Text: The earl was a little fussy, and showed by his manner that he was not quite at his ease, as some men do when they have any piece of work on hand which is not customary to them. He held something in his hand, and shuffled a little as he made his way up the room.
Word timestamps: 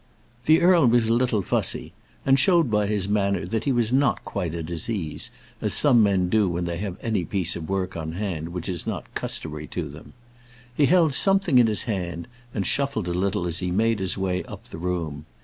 The 0.45 0.61
earl 0.61 0.87
was 0.87 1.09
a 1.09 1.13
little 1.13 1.43
fussy, 1.43 1.93
and 2.25 2.39
showed 2.39 2.71
by 2.71 2.87
his 2.87 3.07
manner 3.07 3.45
that 3.45 3.65
he 3.65 3.71
was 3.71 3.93
not 3.93 4.25
quite 4.25 4.55
at 4.55 4.67
his 4.69 4.89
ease, 4.89 5.29
as 5.61 5.75
some 5.75 6.01
men 6.01 6.27
do 6.27 6.49
when 6.49 6.65
they 6.65 6.77
have 6.77 6.97
any 7.03 7.23
piece 7.23 7.55
of 7.55 7.69
work 7.69 7.95
on 7.95 8.13
hand 8.13 8.49
which 8.49 8.67
is 8.67 8.87
not 8.87 9.13
customary 9.13 9.67
to 9.67 9.87
them. 9.89 10.13
He 10.73 10.87
held 10.87 11.13
something 11.13 11.59
in 11.59 11.67
his 11.67 11.83
hand, 11.83 12.27
and 12.51 12.65
shuffled 12.65 13.07
a 13.09 13.13
little 13.13 13.45
as 13.45 13.59
he 13.59 13.69
made 13.69 13.99
his 13.99 14.17
way 14.17 14.41
up 14.45 14.63
the 14.69 14.79
room. 14.79 15.27